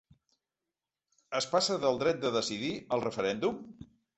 [1.39, 3.63] Es passa del dret de decidir al referèndum?